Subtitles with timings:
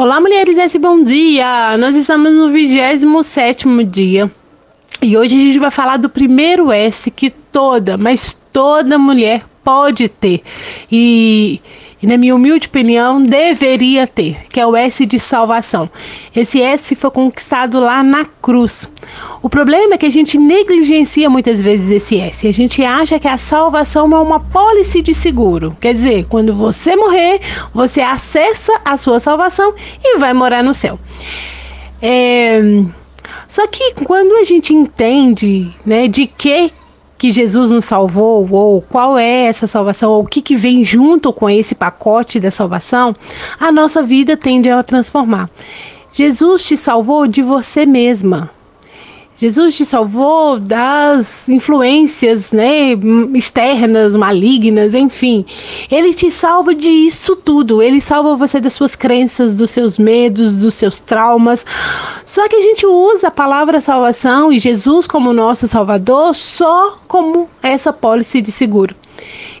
[0.00, 1.76] Olá, mulheres, esse bom dia!
[1.76, 4.30] Nós estamos no 27 dia
[5.02, 10.08] e hoje a gente vai falar do primeiro S que toda, mas toda mulher pode
[10.08, 10.42] ter.
[10.88, 11.60] E
[12.00, 15.90] e na minha humilde opinião, deveria ter, que é o S de salvação.
[16.34, 18.88] Esse S foi conquistado lá na cruz.
[19.42, 22.46] O problema é que a gente negligencia muitas vezes esse S.
[22.46, 25.76] A gente acha que a salvação é uma pólice de seguro.
[25.80, 27.40] Quer dizer, quando você morrer,
[27.74, 31.00] você acessa a sua salvação e vai morar no céu.
[32.00, 32.60] É...
[33.48, 36.70] Só que quando a gente entende né, de que
[37.18, 41.32] que Jesus nos salvou, ou qual é essa salvação, ou o que, que vem junto
[41.32, 43.12] com esse pacote da salvação,
[43.58, 45.50] a nossa vida tende a transformar.
[46.12, 48.50] Jesus te salvou de você mesma.
[49.38, 52.94] Jesus te salvou das influências né,
[53.32, 55.46] externas, malignas, enfim.
[55.88, 57.80] Ele te salva disso tudo.
[57.80, 61.64] Ele salva você das suas crenças, dos seus medos, dos seus traumas.
[62.26, 67.48] Só que a gente usa a palavra salvação e Jesus como nosso salvador só como
[67.62, 68.96] essa pólice de seguro.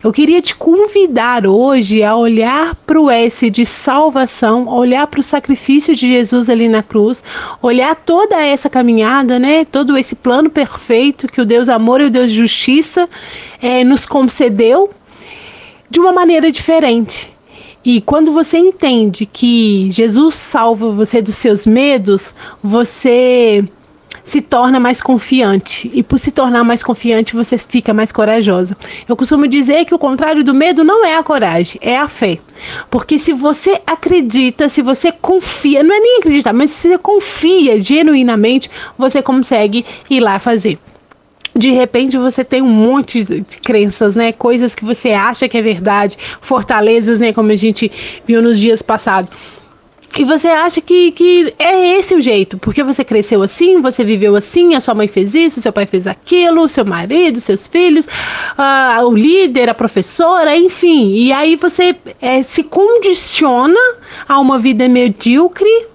[0.02, 5.22] Eu queria te convidar hoje a olhar para o S de salvação, olhar para o
[5.22, 7.22] sacrifício de Jesus ali na cruz,
[7.60, 9.64] olhar toda essa caminhada, né?
[9.64, 13.08] Todo esse plano perfeito que o Deus amor e o Deus justiça
[13.60, 14.90] é, nos concedeu
[15.90, 17.32] de uma maneira diferente.
[17.84, 23.64] E quando você entende que Jesus salva você dos seus medos, você
[24.28, 25.90] se torna mais confiante.
[25.92, 28.76] E por se tornar mais confiante, você fica mais corajosa.
[29.08, 32.38] Eu costumo dizer que o contrário do medo não é a coragem, é a fé.
[32.90, 37.80] Porque se você acredita, se você confia, não é nem acreditar, mas se você confia
[37.80, 40.78] genuinamente, você consegue ir lá fazer
[41.56, 44.30] de repente você tem um monte de crenças, né?
[44.30, 47.32] Coisas que você acha que é verdade, fortalezas, né?
[47.32, 47.90] Como a gente
[48.24, 49.30] viu nos dias passados
[50.16, 54.34] e você acha que, que é esse o jeito, porque você cresceu assim, você viveu
[54.36, 59.04] assim, a sua mãe fez isso, seu pai fez aquilo, seu marido, seus filhos, uh,
[59.04, 61.12] o líder, a professora, enfim.
[61.12, 63.78] E aí você é, se condiciona
[64.26, 65.86] a uma vida medíocre.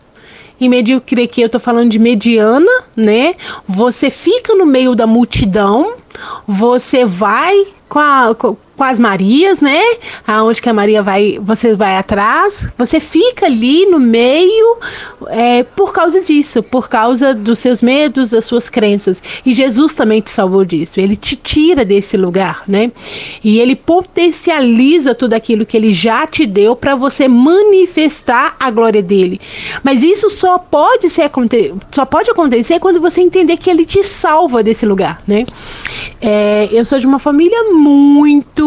[0.59, 3.35] E medíocre aqui eu tô falando de mediana, né?
[3.67, 5.95] Você fica no meio da multidão,
[6.47, 8.33] você vai com, a,
[8.75, 9.81] com as Marias, né?
[10.25, 14.77] Aonde que a Maria vai, você vai atrás, você fica ali no meio
[15.29, 19.21] é, por causa disso, por causa dos seus medos, das suas crenças.
[19.45, 20.99] E Jesus também te salvou disso.
[20.99, 22.91] Ele te tira desse lugar, né?
[23.43, 29.01] E ele potencializa tudo aquilo que ele já te deu para você manifestar a glória
[29.01, 29.39] dele.
[29.83, 31.29] Mas isso só pode ser
[31.91, 35.45] só pode acontecer quando você entender que ele te salva desse lugar, né?
[36.21, 38.62] É, eu sou de uma família muito.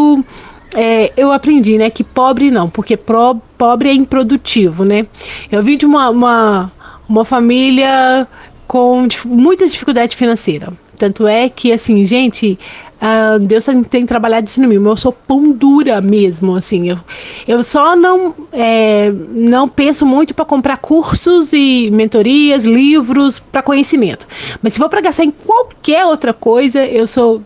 [0.74, 5.06] É, eu aprendi, né, que pobre não, porque pro, pobre é improdutivo, né?
[5.50, 6.72] Eu vim de uma, uma,
[7.08, 8.26] uma família
[8.66, 10.72] com muita dificuldade financeira.
[10.98, 12.58] Tanto é que, assim, gente,
[13.06, 14.74] Uh, Deus tem, tem, trabalhado isso no mim.
[14.74, 16.90] Eu sou pão dura mesmo, assim.
[16.90, 16.98] Eu,
[17.46, 24.26] eu só não, é, não penso muito para comprar cursos e mentorias, livros para conhecimento.
[24.60, 27.42] Mas se for para gastar em qualquer outra coisa, eu sou,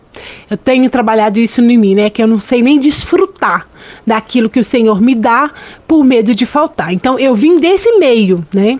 [0.49, 2.09] eu tenho trabalhado isso em mim, né?
[2.09, 3.67] Que eu não sei nem desfrutar
[4.05, 5.51] daquilo que o Senhor me dá
[5.87, 6.91] por medo de faltar.
[6.91, 8.79] Então eu vim desse meio, né?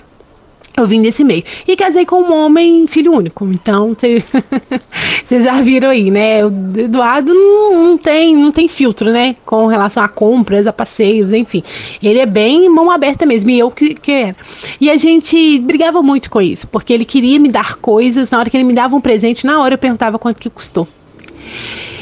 [0.81, 1.43] Eu vim desse meio.
[1.67, 3.45] E casei com um homem filho único.
[3.45, 3.95] Então,
[5.23, 6.43] vocês já viram aí, né?
[6.43, 9.35] O Eduardo não, tem, não tem filtro, né?
[9.45, 11.63] Com relação a compras, a passeios, enfim.
[12.01, 13.51] Ele é bem mão aberta mesmo.
[13.51, 14.35] E eu que, que era.
[14.79, 16.67] E a gente brigava muito com isso.
[16.67, 18.31] Porque ele queria me dar coisas.
[18.31, 20.87] Na hora que ele me dava um presente, na hora eu perguntava quanto que custou.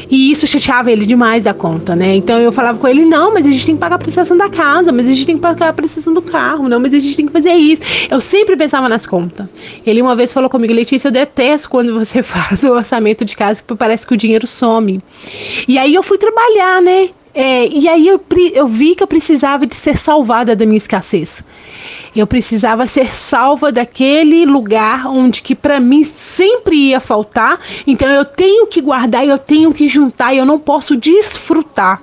[0.09, 2.15] E isso chateava ele demais da conta, né?
[2.15, 4.49] Então eu falava com ele: não, mas a gente tem que pagar a prestação da
[4.49, 7.15] casa, mas a gente tem que pagar a prestação do carro, não, mas a gente
[7.15, 7.81] tem que fazer isso.
[8.09, 9.47] Eu sempre pensava nas contas.
[9.85, 13.61] Ele uma vez falou comigo: Letícia, eu detesto quando você faz o orçamento de casa,
[13.65, 15.01] porque parece que o dinheiro some.
[15.67, 17.09] E aí eu fui trabalhar, né?
[17.33, 18.21] É, e aí eu,
[18.53, 21.43] eu vi que eu precisava de ser salvada da minha escassez.
[22.15, 27.59] Eu precisava ser salva daquele lugar onde que para mim sempre ia faltar.
[27.85, 32.01] Então eu tenho que guardar, eu tenho que juntar, eu não posso desfrutar.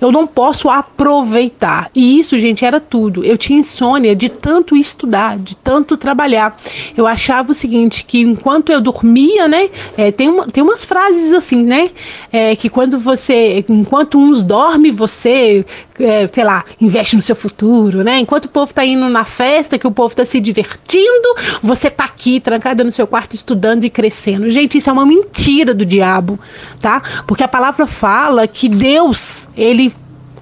[0.00, 1.90] Eu não posso aproveitar.
[1.94, 3.24] E isso, gente, era tudo.
[3.24, 6.56] Eu tinha insônia de tanto estudar, de tanto trabalhar.
[6.96, 9.70] Eu achava o seguinte, que enquanto eu dormia, né?
[9.96, 11.90] É, tem, uma, tem umas frases assim, né?
[12.32, 15.64] É, que quando você, enquanto uns dormem, você,
[15.98, 18.18] é, sei lá, investe no seu futuro, né?
[18.18, 22.04] Enquanto o povo tá indo na festa, que o povo tá se divertindo, você tá
[22.04, 24.50] aqui, trancada no seu quarto, estudando e crescendo.
[24.50, 26.38] Gente, isso é uma mentira do diabo,
[26.80, 27.02] tá?
[27.26, 29.92] Porque a palavra fala que Deus ele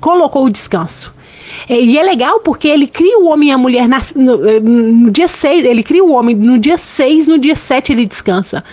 [0.01, 1.13] colocou o descanso.
[1.69, 4.61] É, e é legal porque ele cria o homem e a mulher na, no, eh,
[4.61, 8.65] no, dia 6, ele cria o homem no dia 6, no dia 7 ele descansa.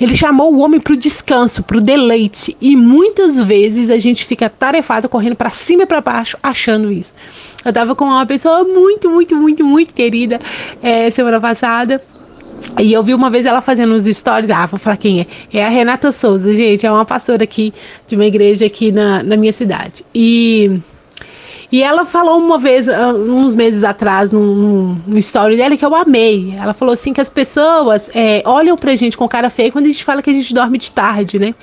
[0.00, 2.56] Ele chamou o homem para o descanso, para o deleite.
[2.60, 7.14] E muitas vezes a gente fica tarefado correndo para cima e para baixo achando isso.
[7.64, 10.40] Eu tava com uma pessoa muito, muito, muito, muito querida
[10.82, 12.02] é, semana passada.
[12.78, 15.26] E eu vi uma vez ela fazendo uns stories, ah, vou falar quem é.
[15.52, 17.72] É a Renata Souza, gente, é uma pastora aqui
[18.06, 20.04] de uma igreja aqui na, na minha cidade.
[20.14, 20.80] E
[21.72, 25.94] e ela falou uma vez, ah, uns meses atrás, num, num story dela, que eu
[25.94, 26.54] amei.
[26.58, 29.88] Ela falou assim que as pessoas é, olham pra gente com cara feia quando a
[29.88, 31.54] gente fala que a gente dorme de tarde, né?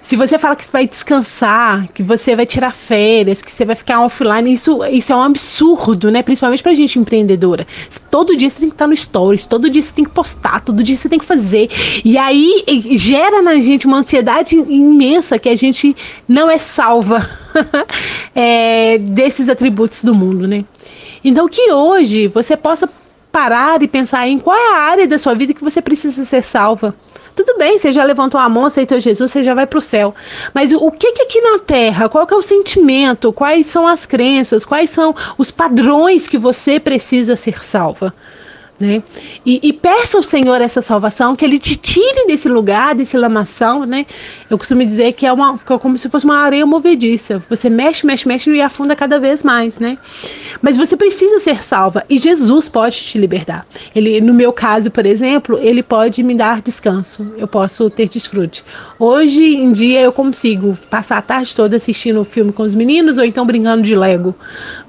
[0.00, 4.00] Se você fala que vai descansar, que você vai tirar férias, que você vai ficar
[4.02, 6.22] offline, isso, isso é um absurdo, né?
[6.22, 7.66] Principalmente pra gente empreendedora.
[8.10, 10.82] Todo dia você tem que estar no stories, todo dia você tem que postar, todo
[10.82, 11.68] dia você tem que fazer.
[12.04, 12.64] E aí
[12.96, 15.96] gera na gente uma ansiedade imensa que a gente
[16.28, 17.39] não é salva
[18.34, 20.64] é, desses atributos do mundo, né?
[21.24, 22.88] Então que hoje você possa
[23.30, 26.42] parar e pensar em qual é a área da sua vida que você precisa ser
[26.42, 26.94] salva.
[27.34, 30.14] Tudo bem, você já levantou a mão, aceitou Jesus, você já vai para o céu.
[30.52, 32.08] Mas o que que aqui na Terra?
[32.08, 33.32] Qual é o sentimento?
[33.32, 34.64] Quais são as crenças?
[34.64, 38.12] Quais são os padrões que você precisa ser salva?
[38.80, 39.02] Né?
[39.44, 43.84] E, e, peça ao Senhor essa salvação, que Ele te tire desse lugar, desse lamação,
[43.84, 44.06] né?
[44.48, 47.42] Eu costumo dizer que é, uma, é como se fosse uma areia movediça.
[47.50, 49.98] Você mexe, mexe, mexe e afunda cada vez mais, né?
[50.62, 53.66] Mas você precisa ser salva e Jesus pode te libertar.
[53.94, 57.34] Ele, no meu caso, por exemplo, Ele pode me dar descanso.
[57.36, 58.64] Eu posso ter desfrute.
[58.98, 63.18] Hoje em dia eu consigo passar a tarde toda assistindo o filme com os meninos
[63.18, 64.34] ou então brincando de Lego,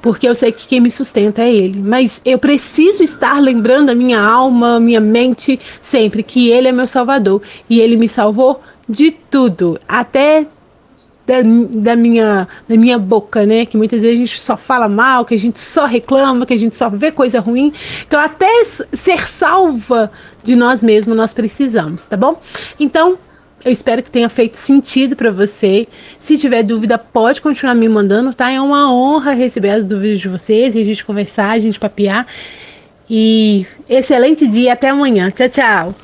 [0.02, 1.82] porque eu sei que quem me sustenta é Ele.
[1.82, 6.88] Mas eu preciso estar lembrando a minha alma, minha mente, sempre que Ele é meu
[6.88, 7.42] Salvador.
[7.70, 10.46] E Ele me salvou de tudo, até
[11.26, 11.36] da,
[11.78, 13.66] da, minha, da minha boca, né?
[13.66, 16.58] Que muitas vezes a gente só fala mal, que a gente só reclama, que a
[16.58, 17.72] gente só vê coisa ruim.
[18.06, 20.12] Então, até ser salva
[20.44, 22.40] de nós mesmos, nós precisamos, tá bom?
[22.80, 23.18] Então,
[23.64, 25.88] eu espero que tenha feito sentido para você.
[26.20, 28.52] Se tiver dúvida, pode continuar me mandando, tá?
[28.52, 32.26] É uma honra receber as dúvidas de vocês e a gente conversar, a gente papear.
[33.14, 35.30] E excelente dia, até amanhã.
[35.32, 35.96] Tchau, tchau.